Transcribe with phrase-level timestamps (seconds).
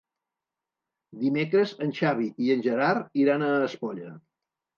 [1.23, 4.17] Dimecres en Xavi i en Gerard iran a Espolla.